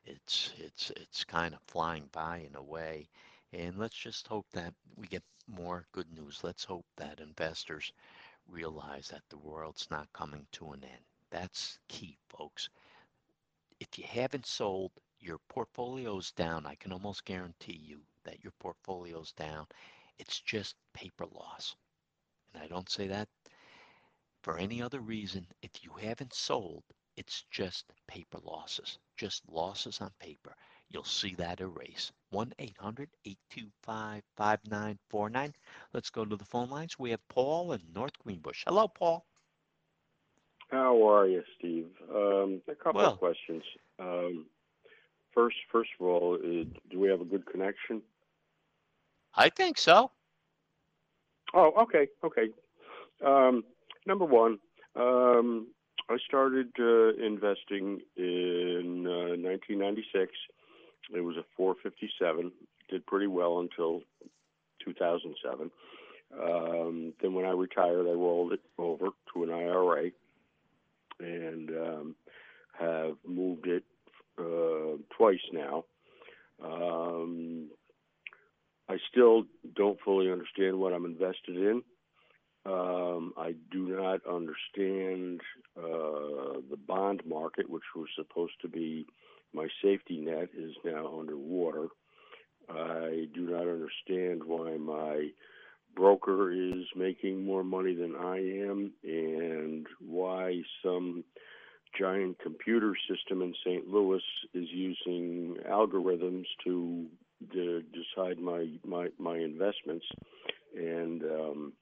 [0.06, 3.08] It's it's it's kind of flying by in a way,
[3.53, 6.39] and let's just hope that we get more good news.
[6.43, 7.91] Let's hope that investors
[8.47, 11.03] realize that the world's not coming to an end.
[11.31, 12.69] That's key, folks.
[13.79, 16.65] If you haven't sold, your portfolio's down.
[16.65, 19.65] I can almost guarantee you that your portfolio's down.
[20.19, 21.75] It's just paper loss.
[22.53, 23.27] And I don't say that
[24.43, 25.47] for any other reason.
[25.61, 26.83] If you haven't sold,
[27.15, 30.55] it's just paper losses, just losses on paper.
[30.93, 32.12] You'll see that erase.
[32.29, 35.53] 1 800 825 5949.
[35.91, 36.97] Let's go to the phone lines.
[36.99, 38.63] We have Paul in North Greenbush.
[38.67, 39.25] Hello, Paul.
[40.69, 41.89] How are you, Steve?
[42.13, 43.13] Um, a couple Well.
[43.13, 43.63] of questions.
[43.99, 44.45] Um,
[45.34, 48.01] first, first of all, uh, do we have a good connection?
[49.36, 50.12] I think so.
[51.56, 52.49] Oh, okay, okay.
[53.23, 53.63] Um,
[54.06, 54.60] number one,
[54.95, 55.67] um,
[56.10, 60.32] I started uh, investing in uh, 1996.
[61.13, 62.52] It was a 457.
[62.89, 64.02] Did pretty well until
[64.84, 65.71] 2007.
[66.41, 70.10] Um, then when I retired, I rolled it over to an IRA
[71.19, 72.15] and um,
[72.80, 73.84] have moved it
[74.39, 75.86] uh, twice now.
[76.63, 77.69] Um,
[78.89, 79.43] I still
[79.76, 81.84] don't fully understand what I'm invested in.
[82.65, 85.41] Um, I do not understand
[85.78, 89.06] uh, the bond market, which was supposed to be
[89.53, 91.87] my safety net, is now underwater.
[92.69, 95.29] I do not understand why my
[95.95, 101.23] broker is making more money than I am, and why some
[101.97, 103.87] giant computer system in St.
[103.87, 104.21] Louis
[104.53, 107.05] is using algorithms to,
[107.53, 110.05] to decide my, my my investments.
[110.75, 111.73] And um,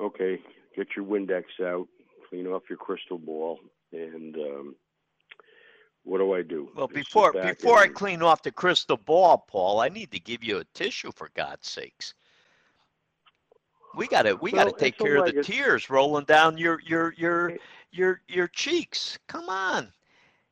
[0.00, 0.38] okay,
[0.76, 1.88] get your Windex out,
[2.28, 3.58] clean off your crystal ball,
[3.92, 4.74] and um,
[6.06, 6.70] what do I do?
[6.76, 10.20] Well, Just before before I and- clean off the crystal ball, Paul, I need to
[10.20, 12.14] give you a tissue for God's sakes.
[13.96, 17.50] We got to we gotta take care of the tears rolling down your your your
[17.50, 19.18] It- your your cheeks.
[19.26, 19.92] Come on.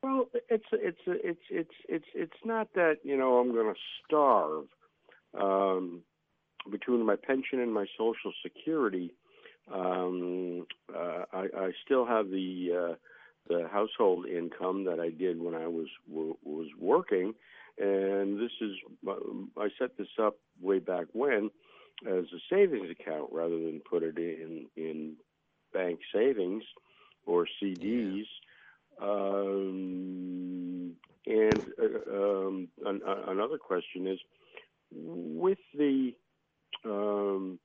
[0.02, 4.64] Well, it's it's it's it's it's it's not that you know I'm going to starve.
[5.38, 6.02] Um,
[6.70, 9.12] between my pension and my Social Security,
[9.72, 12.94] um, uh, I, I still have the uh,
[13.48, 17.34] the household income that I did when I was w- was working,
[17.78, 18.72] and this is
[19.58, 21.50] I set this up way back when
[22.06, 25.14] as a savings account rather than put it in in
[25.72, 26.64] bank savings
[27.26, 28.26] or CDs.
[29.00, 30.92] Um,
[31.26, 34.18] and uh, um, an, uh, another question is,
[34.92, 36.14] with the
[36.84, 37.58] um,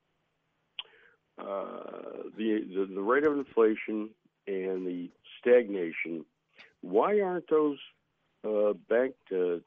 [1.38, 4.10] uh, the, the the rate of inflation
[4.46, 5.10] and the
[5.40, 6.24] stagnation,
[6.82, 7.78] why aren't those
[8.44, 9.58] uh, bank uh,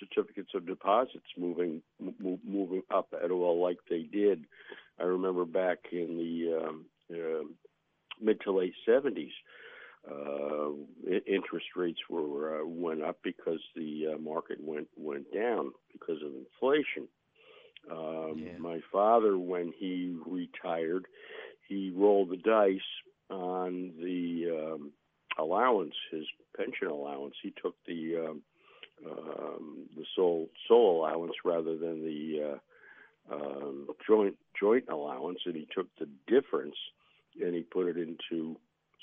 [0.00, 4.44] certificates of deposits moving m- moving up at all like they did?
[5.00, 7.44] I remember back in the um, uh,
[8.20, 9.32] mid to late seventies,
[10.10, 10.70] uh,
[11.26, 16.32] interest rates were uh, went up because the uh, market went went down because of
[16.34, 17.08] inflation.
[17.90, 18.58] Um, Yeah.
[18.58, 21.06] My father, when he retired,
[21.68, 22.80] he rolled the dice
[23.30, 24.92] on the um,
[25.38, 26.24] allowance, his
[26.56, 27.34] pension allowance.
[27.42, 28.42] He took the um,
[29.06, 32.58] um, the sole sole allowance rather than the
[33.30, 36.76] uh, um, joint joint allowance, and he took the difference
[37.40, 38.56] and he put it into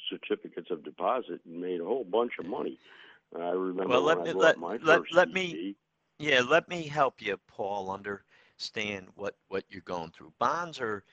[0.09, 2.77] certificates of deposit and made a whole bunch of money.
[3.35, 5.75] I remember Well, let me- let- my let- first let me-
[6.17, 10.33] Yeah, let me help you, Paul, understand what what you're going through.
[10.39, 11.03] Bonds are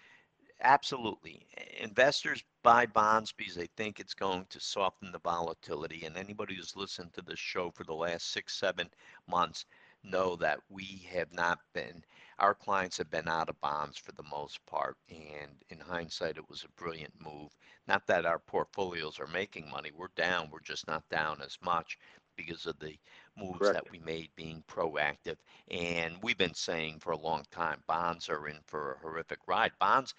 [0.63, 1.47] absolutely
[1.81, 6.05] investors buy bonds because they think it's going to soften the volatility.
[6.05, 8.89] And anybody who's listened to this show for the last six, seven
[9.29, 9.65] months
[10.05, 12.03] know that we have not been
[12.43, 14.97] our clients have been out of bonds for the most part.
[15.09, 17.57] And in hindsight, it was a brilliant move.
[17.87, 19.93] Not that our portfolios are making money.
[19.95, 20.51] We're down.
[20.51, 21.99] We're just not down as much
[22.37, 22.97] because of the
[23.39, 23.75] moves Correct.
[23.75, 25.37] that we made being proactive.
[25.71, 29.73] And we've been saying for a long time, bonds are in for a horrific ride.
[29.79, 30.15] Bonds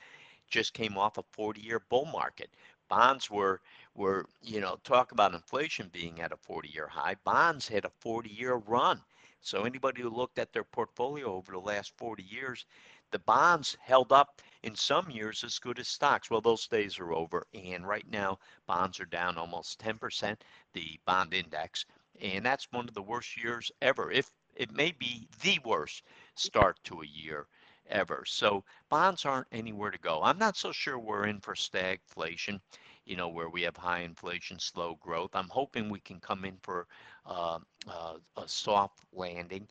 [0.53, 2.49] just came off a 40-year bull market.
[2.87, 3.59] Bonds were
[3.95, 7.15] were you know talk about inflation being at a 40-year high.
[7.25, 9.01] Bonds had a 40-year run.
[9.41, 12.65] So anybody who looked at their portfolio over the last 40 years,
[13.11, 16.29] the bonds held up in some years as good as stocks.
[16.29, 17.45] Well, those days are over.
[17.53, 20.37] And right now, bonds are down almost 10%,
[20.73, 21.85] the bond index.
[22.21, 24.11] And that's one of the worst years ever.
[24.11, 26.03] If it may be the worst
[26.35, 27.47] start to a year
[27.93, 28.25] ever.
[28.27, 30.21] So bonds aren't anywhere to go.
[30.23, 32.61] I'm not so sure we're in for stagflation,
[33.05, 35.31] you know, where we have high inflation, slow growth.
[35.35, 36.87] I'm hoping we can come in for
[37.25, 39.67] uh, uh, a soft landing.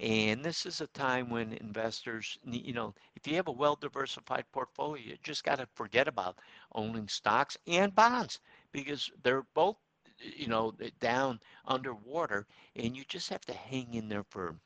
[0.00, 4.46] And this is a time when investors, you know, if you have a well diversified
[4.52, 6.38] portfolio, you just got to forget about
[6.72, 8.40] owning stocks and bonds
[8.72, 9.76] because they're both,
[10.18, 12.46] you know, down underwater.
[12.76, 14.56] And you just have to hang in there for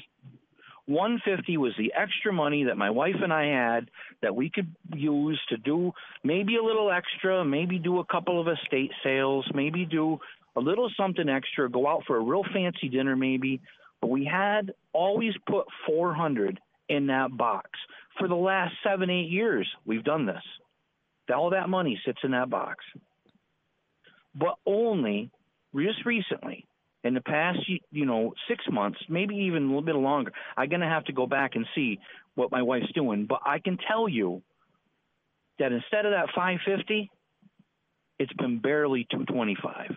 [0.87, 3.91] 150 was the extra money that my wife and I had
[4.23, 5.93] that we could use to do
[6.25, 10.19] maybe a little extra, maybe do a couple of estate sales, maybe do
[10.57, 13.61] a little something extra, go out for a real fancy dinner maybe.
[14.01, 17.71] But we had always put 400 in that box.
[18.19, 20.43] For the last seven, eight years, we've done this.
[21.31, 22.85] All that money sits in that box.
[24.35, 25.31] But only
[25.75, 26.67] just recently,
[27.03, 27.59] in the past,
[27.91, 31.13] you know, six months, maybe even a little bit longer, I'm going to have to
[31.13, 31.99] go back and see
[32.35, 33.27] what my wife's doing.
[33.27, 34.43] But I can tell you
[35.59, 37.11] that instead of that 550,
[38.19, 39.97] it's been barely 225.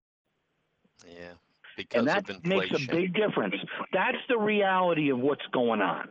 [1.89, 3.55] because and that makes a big difference.
[3.93, 6.09] That's the reality of what's going on.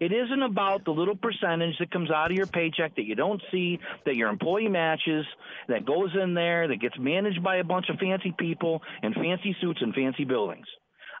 [0.00, 3.40] It isn't about the little percentage that comes out of your paycheck that you don't
[3.52, 5.24] see, that your employee matches,
[5.68, 9.54] that goes in there, that gets managed by a bunch of fancy people in fancy
[9.60, 10.66] suits and fancy buildings.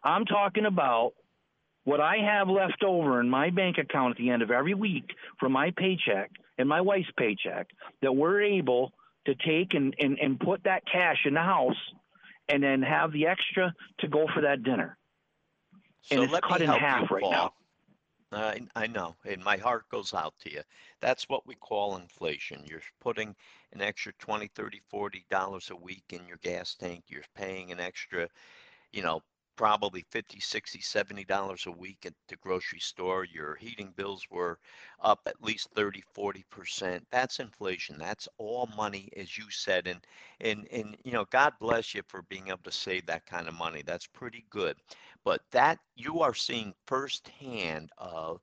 [0.02, 1.12] I'm talking about
[1.84, 5.10] what I have left over in my bank account at the end of every week
[5.38, 7.68] from my paycheck and my wife's paycheck
[8.02, 8.92] that we're able
[9.26, 11.76] to take and, and, and put that cash in the house
[12.48, 14.98] and then have the extra to go for that dinner.
[16.02, 17.52] So and it's cut in half right now.
[18.32, 20.62] I, I know, and my heart goes out to you.
[21.00, 22.62] That's what we call inflation.
[22.64, 23.34] You're putting
[23.72, 27.04] an extra 20, 30, 40 dollars a week in your gas tank.
[27.08, 28.28] You're paying an extra,
[28.92, 29.20] you know,
[29.56, 33.24] probably 50 60 70 dollars a week at the grocery store.
[33.24, 34.58] Your heating bills were
[35.00, 37.06] up at least 30 40 percent.
[37.10, 37.98] That's inflation.
[37.98, 40.00] That's all money as you said and
[40.40, 43.54] and and you know god bless you for being able to save that kind of
[43.54, 43.82] money.
[43.84, 44.76] That's pretty good.
[45.24, 48.40] But that you are seeing firsthand of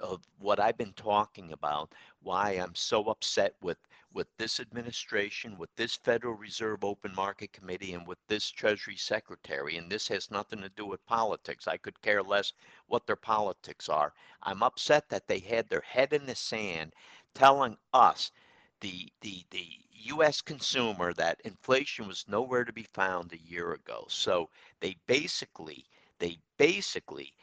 [0.00, 1.92] of what I've been talking about,
[2.22, 3.78] why I'm so upset with
[4.18, 9.76] with this administration, with this Federal Reserve Open Market Committee, and with this Treasury Secretary.
[9.76, 11.68] And this has nothing to do with politics.
[11.68, 12.52] I could care less
[12.88, 14.12] what their politics are.
[14.42, 16.94] I'm upset that they had their head in the sand
[17.32, 18.32] telling us,
[18.80, 19.68] the, the, the
[20.06, 24.04] US consumer, that inflation was nowhere to be found a year ago.
[24.08, 24.50] So
[24.80, 25.86] they basically,
[26.18, 27.34] they basically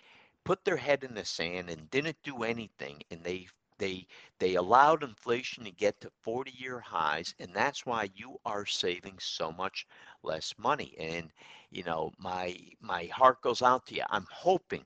[0.43, 3.01] put their head in the sand and didn't do anything.
[3.11, 3.47] And they
[3.78, 4.07] they
[4.39, 9.17] they allowed inflation to get to 40 year highs and that's why you are saving
[9.19, 9.86] so much
[10.23, 10.95] less money.
[10.99, 11.32] And
[11.71, 14.03] you know my my heart goes out to you.
[14.09, 14.86] I'm hoping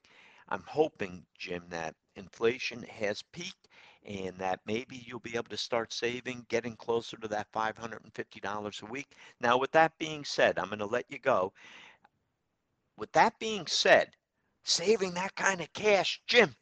[0.50, 3.68] i'm hoping jim that inflation has peaked
[4.06, 8.86] and that maybe you'll be able to start saving getting closer to that $550 a
[8.86, 9.16] week.
[9.42, 11.54] Now with that being said i'm going to let you go.
[12.98, 14.16] With that being said
[14.64, 16.56] saving that kind of cash jim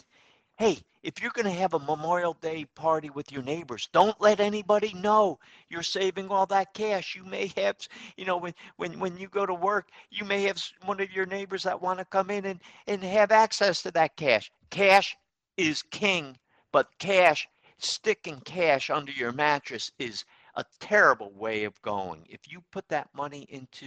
[0.58, 4.42] hey, if you're going to have a Memorial Day party with your neighbors, don't let
[4.42, 5.40] anybody know
[5.70, 7.16] you're saving all that cash.
[7.16, 7.78] You may have,
[8.18, 11.26] you know, when when when you go to work, you may have one of your
[11.26, 14.52] neighbors that want to come in and and have access to that cash.
[14.70, 15.16] Cash
[15.56, 16.38] is king,
[16.74, 17.48] but cash
[17.78, 20.26] sticking cash under your mattress is
[20.58, 22.26] a terrible way of going.
[22.28, 23.86] If you put that money into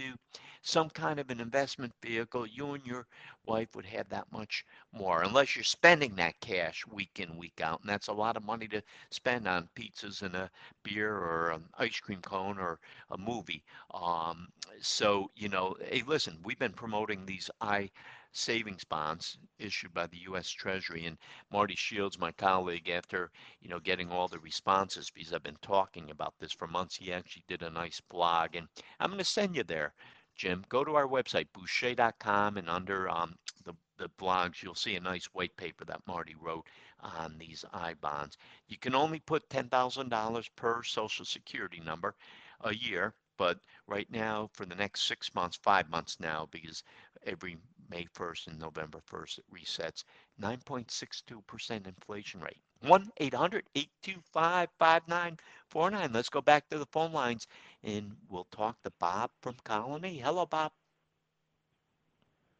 [0.61, 3.07] some kind of an investment vehicle, you and your
[3.45, 7.81] wife would have that much more, unless you're spending that cash week in, week out.
[7.81, 10.49] And that's a lot of money to spend on pizzas and a
[10.81, 13.63] beer or an ice cream cone or a movie.
[13.93, 14.47] Um,
[14.79, 17.89] so, you know, hey, listen, we've been promoting these I
[18.31, 20.49] savings bonds issued by the U.S.
[20.49, 21.05] Treasury.
[21.05, 21.17] And
[21.51, 26.09] Marty Shields, my colleague, after you know getting all the responses because I've been talking
[26.11, 28.67] about this for months, he actually did a nice blog, and
[28.99, 29.93] I'm going to send you there,
[30.35, 30.63] Jim.
[30.69, 35.25] Go to our website bouchey.com, and under um, the the blogs, you'll see a nice
[35.25, 36.65] white paper that Marty wrote
[36.99, 38.37] on these I bonds.
[38.67, 42.15] You can only put $10,000 per Social Security number
[42.61, 46.83] a year, but right now, for the next six months, five months now, because
[47.25, 47.57] every
[47.91, 50.05] May 1st and November 1st, it resets
[50.41, 52.61] 9.62% inflation rate.
[52.87, 56.13] 1 800 825 5949.
[56.13, 57.47] Let's go back to the phone lines
[57.83, 60.21] and we'll talk to Bob from Colonie.
[60.21, 60.71] Hello, Bob.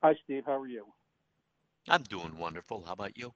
[0.04, 0.44] Hi, Steve.
[0.46, 0.86] How are you?
[1.88, 2.84] I'm doing wonderful.
[2.86, 3.34] How about you?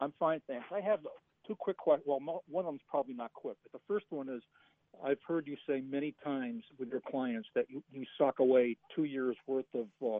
[0.00, 0.66] I'm fine, thanks.
[0.72, 1.00] I have
[1.46, 2.06] two quick questions.
[2.06, 4.42] Well, one of them's probably not quick, but the first one is
[5.04, 8.04] I've heard you say many times with your clients that you, you
[8.38, 10.18] away two years worth of uh,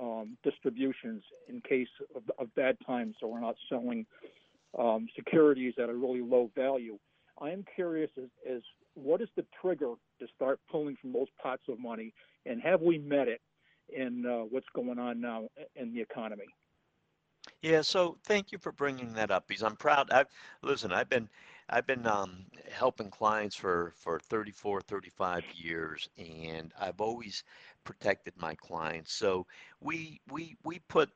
[0.00, 4.06] um, distributions in case of, of, bad times, so we're not selling
[4.78, 6.98] um, securities at a really low value.
[7.40, 8.62] I am curious as, as
[8.94, 12.12] what is the trigger to start pulling from those pots of money,
[12.46, 13.40] and have we met it
[13.88, 16.46] in uh, what's going on now in the economy?
[17.62, 20.10] Yeah, so thank you for bringing that up because I'm proud.
[20.10, 20.28] I've
[20.62, 20.92] listen.
[20.92, 21.28] I've been
[21.70, 27.44] I've been um, helping clients for, for 34, 35 years, and I've always
[27.84, 29.12] protected my clients.
[29.14, 29.46] So
[29.80, 31.10] we we we put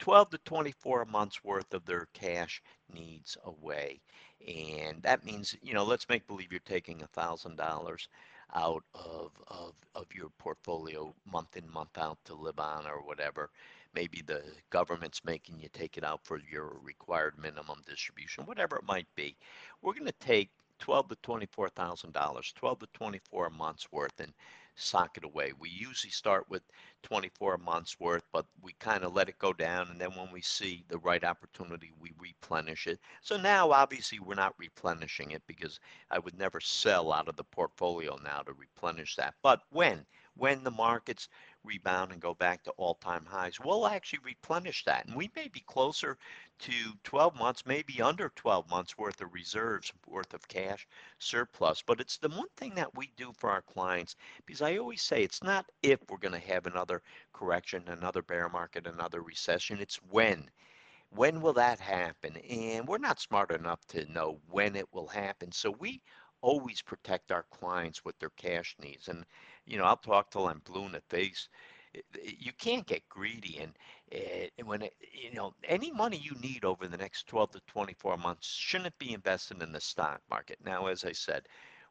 [0.00, 2.62] 12 to 24 months worth of their cash
[2.92, 4.00] needs away,
[4.46, 8.08] and that means you know let's make believe you're taking a thousand dollars
[8.54, 13.50] out of, of of your portfolio month in month out to live on or whatever
[13.94, 18.84] maybe the government's making you take it out for your required minimum distribution, whatever it
[18.86, 19.36] might be.
[19.82, 24.32] We're going to take twelve to twenty-four thousand dollars, twelve to twenty-four months worth, and
[24.76, 25.52] sock it away.
[25.58, 26.62] We usually start with
[27.02, 30.40] 24 months worth, but we kind of let it go down, and then when we
[30.40, 33.00] see the right opportunity, we replenish it.
[33.20, 37.44] So now, obviously, we're not replenishing it because I would never sell out of the
[37.44, 39.34] portfolio now to replenish that.
[39.42, 40.06] But when
[40.36, 41.28] when the markets
[41.68, 45.06] rebound and go back to all-time highs, we'll actually replenish that.
[45.06, 46.16] And we may be closer
[46.60, 46.72] to
[47.04, 50.88] 12 months, maybe under 12 months worth of reserves, worth of cash
[51.18, 51.82] surplus.
[51.86, 54.16] But it's the one thing that we do for our clients,
[54.46, 57.02] because I always say it's not if we're going to have another
[57.32, 60.50] correction, another bear market, another recession, it's when.
[61.10, 62.36] When will that happen?
[62.36, 65.52] And we're not smart enough to know when it will happen.
[65.52, 66.02] So we
[66.40, 69.08] always protect our clients with their cash needs.
[69.08, 69.24] And
[69.68, 71.48] you know, I'll talk till I'm blue in the face.
[72.22, 73.72] You can't get greedy, and,
[74.58, 78.16] and when it, you know any money you need over the next 12 to 24
[78.18, 80.58] months shouldn't be invested in the stock market.
[80.64, 81.48] Now, as I said,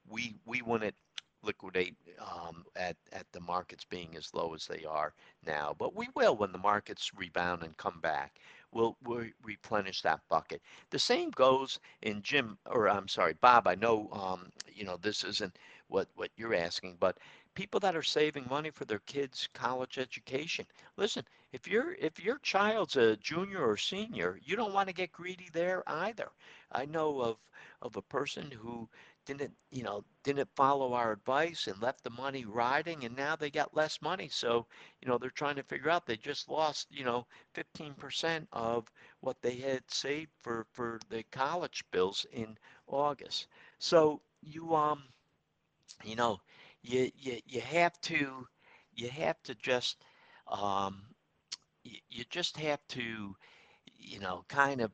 [0.10, 0.96] we we wouldn't
[1.44, 5.14] liquidate um, at at the markets being as low as they are
[5.46, 8.40] now, but we will when the markets rebound and come back.
[8.74, 10.62] We'll, we'll replenish that bucket.
[10.92, 13.66] The same goes in Jim, or I'm sorry, Bob.
[13.68, 15.58] I know um, you know this isn't
[15.88, 17.18] what what you're asking, but
[17.58, 20.68] people that are saving money for their kids' college education.
[20.98, 25.12] Listen, if your if your child's a junior or senior, you don't want to get
[25.12, 26.32] greedy there either.
[26.72, 27.38] I know of
[27.82, 28.90] of a person who
[29.26, 33.50] didn't you know didn't follow our advice and left the money riding and now they
[33.52, 34.68] got less money so
[35.02, 38.92] you know they're trying to figure out they just lost you know 15% of
[39.22, 43.48] what they had saved for for the college bills in august
[43.80, 45.04] so you um
[46.04, 46.40] you know
[46.88, 48.48] you you, you have to
[48.94, 50.04] you have to just
[50.48, 51.04] um
[51.84, 53.36] you, you just have to
[53.98, 54.92] you know kind of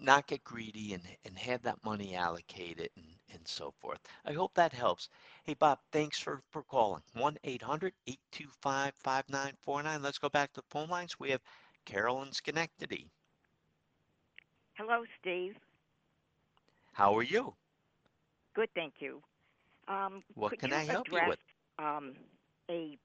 [0.00, 4.00] not get greedy and, and have that money allocated and, and so forth.
[4.24, 5.08] I hope that helps.
[5.44, 7.02] Hey, Bob, thanks for, for calling.
[7.14, 10.02] 1 800 825 5949.
[10.02, 11.18] Let's go back to the phone lines.
[11.20, 11.42] We have
[11.86, 13.10] Carolyn Schenectady.
[14.74, 15.56] Hello, Steve.
[16.94, 17.56] How are you?
[18.54, 19.22] Good, thank you.
[19.88, 21.38] Um, what can you I help address, you with?
[21.78, 22.14] Um,
[22.70, 22.98] a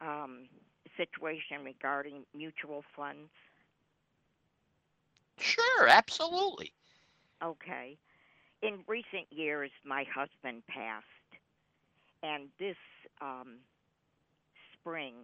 [0.00, 0.48] um,
[0.96, 3.30] situation regarding mutual funds?
[5.38, 6.72] Sure, absolutely.
[7.42, 7.96] Okay.
[8.62, 11.06] In recent years, my husband passed,
[12.22, 12.76] and this
[13.20, 13.58] um,
[14.72, 15.14] spring,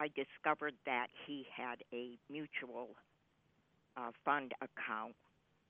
[0.00, 2.90] I discovered that he had a mutual
[3.96, 5.14] uh, fund account,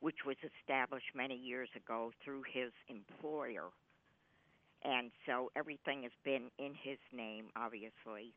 [0.01, 3.71] which was established many years ago through his employer.
[4.85, 8.35] And so everything has been in his name, obviously.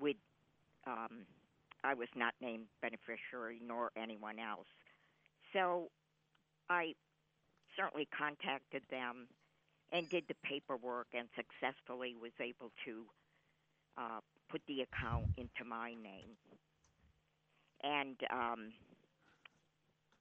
[0.00, 0.16] With
[0.86, 1.26] um,
[1.84, 4.66] I was not named beneficiary nor anyone else.
[5.52, 5.90] So
[6.68, 6.94] I
[7.76, 9.28] certainly contacted them
[9.92, 13.04] and did the paperwork and successfully was able to
[13.98, 16.36] uh, put the account into my name.
[17.82, 18.72] And um,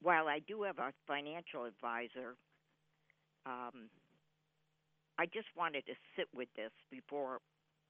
[0.01, 2.35] while I do have a financial advisor,
[3.45, 3.89] um,
[5.20, 7.39] I just wanted to sit with this before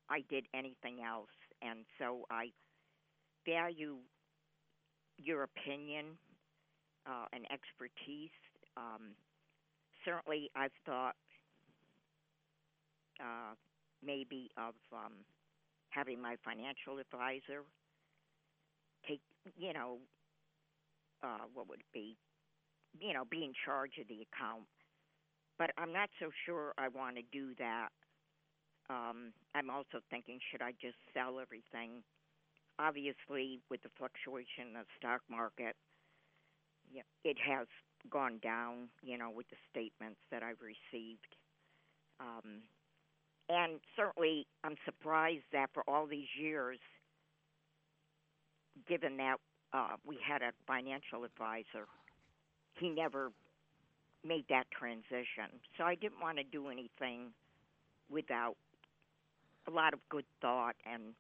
[0.10, 1.30] I did anything else.
[1.62, 2.48] And so I
[3.46, 3.98] value
[5.18, 6.18] your opinion
[7.06, 8.34] uh, and expertise.
[8.76, 9.14] Um,
[10.04, 11.14] certainly, I've thought
[13.22, 13.54] uh,
[14.04, 15.14] maybe of um,
[15.92, 17.62] having my financial advisor
[19.08, 19.22] take,
[19.56, 19.98] you know,
[21.24, 22.18] uh, what would it be?
[23.00, 24.66] You know, be in charge of the account.
[25.60, 27.90] But I'm not so sure I want to do that.
[28.90, 32.02] Um, I'm also thinking, should I just sell everything?
[32.80, 35.76] Obviously, with the fluctuation of the stock market,
[37.26, 37.68] it has
[38.10, 41.36] gone down, you know, with the statements that I've received.
[42.22, 42.64] Um,
[43.50, 46.80] and certainly, I'm surprised that for all these years,
[48.88, 49.38] given that
[49.74, 51.88] uh, we had a financial advisor,
[52.80, 53.32] he never
[54.24, 55.60] made that transition.
[55.78, 57.34] So I didn't want to do anything
[58.10, 58.56] without
[59.68, 61.14] a lot of good thought and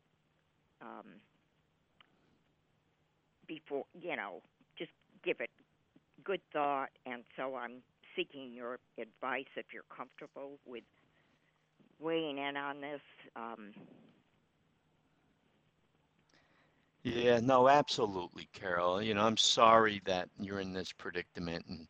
[0.82, 1.22] um,
[3.48, 4.42] before you know
[4.78, 4.92] just
[5.24, 5.50] give it
[6.24, 6.90] good thought.
[7.06, 7.82] And so I'm
[8.16, 10.84] seeking your advice if you're comfortable with
[12.00, 13.02] weighing in on this.
[13.36, 13.74] Um,
[17.04, 19.02] Yeah, no, absolutely, Carol.
[19.02, 21.88] You know, I'm sorry that you're in this predicament, and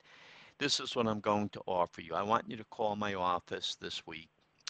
[0.59, 2.13] this is what I'm going to offer you.
[2.15, 4.29] I want you to call my office this week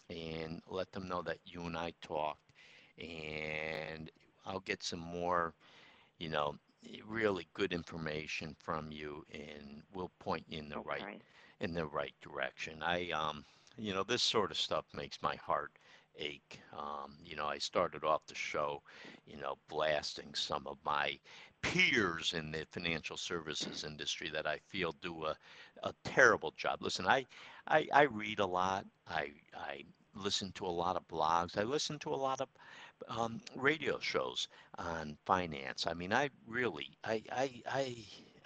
[0.10, 2.52] and let them know that you and I talked,
[3.00, 4.10] and
[4.46, 5.54] I'll get some more,
[6.20, 6.56] you know,
[7.06, 11.10] really good information from you, and we'll point you in the right
[11.62, 12.82] in the right direction.
[12.84, 13.46] I um,
[13.78, 15.72] you know, this sort of stuff makes my heart
[16.20, 16.59] ache.
[16.78, 18.82] Um, you know, I started off the show,
[19.26, 21.17] you know, blasting some of my
[21.61, 25.36] peers in the financial services industry that I feel do a,
[25.84, 26.82] a terrible job.
[26.82, 27.26] Listen, I,
[27.67, 28.86] I I read a lot.
[29.07, 29.84] I I
[30.15, 31.57] listen to a lot of blogs.
[31.57, 32.49] I listen to a lot of
[33.07, 34.47] um, radio shows
[34.78, 35.88] on finance.
[35.88, 37.95] I mean, I really, I, I, I,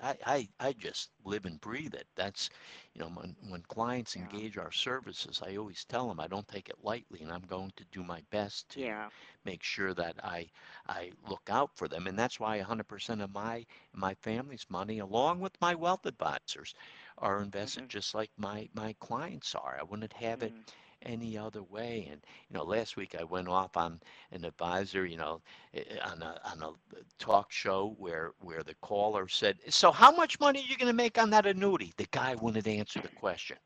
[0.03, 2.07] I, I, I just live and breathe it.
[2.15, 2.49] That's,
[2.93, 4.17] you know, when, when clients Yeah.
[4.17, 7.71] engage our services, I always tell them I don't take it lightly, and I'm going
[7.77, 9.09] to do my best to Yeah.
[9.45, 10.51] make sure that I,
[10.87, 12.07] I look out for them.
[12.07, 16.73] And that's why 100% of my, my family's money, along with my wealth advisors,
[17.17, 17.89] are invested Mhm.
[17.89, 19.77] just like my, my clients are.
[19.79, 20.65] I wouldn't have it Mm.
[21.05, 22.07] Any other way.
[22.11, 23.99] And you know, last week I went off on
[24.31, 25.41] an advisor, you know,
[25.73, 26.71] eh, eh, on a on a
[27.19, 30.93] talk show where where the caller said, "So how much money are you going to
[30.93, 33.57] make on that annuity?" The guy wouldn't answer the question.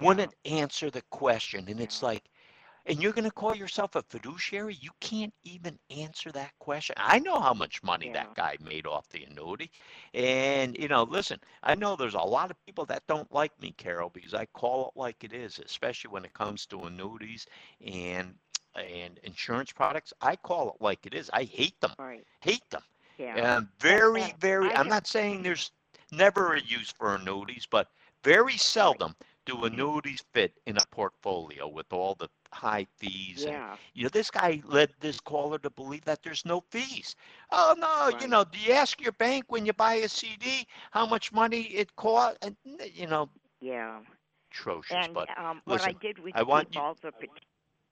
[0.00, 2.24] Wouldn't answer the question, and it's like,
[2.86, 4.74] and you're going to call yourself a fiduciary?
[4.80, 6.96] You can't even answer that question.
[6.98, 8.14] I know how much money Yeah.
[8.14, 9.70] that guy made off the annuity.
[10.14, 13.72] And, you know, listen, I know there's a lot of people that don't like me,
[13.76, 17.46] Carol, because I call it like it is, especially when it comes to annuities
[17.84, 18.34] and
[18.74, 20.12] and insurance products.
[20.20, 21.30] I call it like it is.
[21.32, 21.92] I hate them.
[21.98, 22.24] Right.
[22.40, 22.82] Hate them.
[23.18, 23.56] Yeah.
[23.56, 25.72] And very, and very, I'm not saying there's
[26.12, 27.88] never a use for annuities, but
[28.24, 29.14] very seldom
[29.44, 33.76] do annuities fit in a portfolio with all the high fees and yeah.
[33.94, 37.14] you know, this guy led this caller to believe that there's no fees.
[37.50, 38.20] Oh no, right.
[38.20, 41.62] you know, do you ask your bank when you buy a CD how much money
[41.62, 42.38] it cost?
[42.42, 42.56] And
[42.94, 43.30] you know,
[43.60, 44.00] Yeah.
[44.50, 45.08] atrocious.
[45.08, 47.12] And but um, what I listen, did was I want you- all the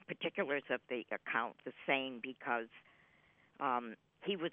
[0.07, 2.69] particulars of the account the same because
[3.61, 3.95] um,
[4.25, 4.51] he was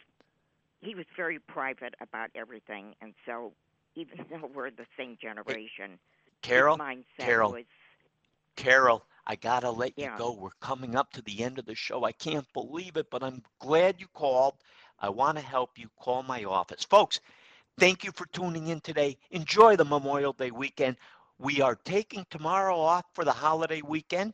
[0.82, 3.54] he was very private about everything, and so
[3.96, 6.00] even though we're the same generation,
[6.42, 6.80] Carol,
[7.18, 7.66] Carol, was
[8.56, 10.00] Carol, I gotta let Yeah.
[10.00, 10.34] you go.
[10.34, 12.04] We're coming up to the end of the show.
[12.06, 14.56] I can't believe it, but I'm glad you called.
[15.00, 15.90] I want to help you.
[16.00, 17.20] Call my office, folks.
[17.80, 19.18] Thank you for tuning in today.
[19.32, 20.98] Enjoy the Memorial Day weekend.
[21.40, 24.34] We are taking tomorrow off for the holiday weekend.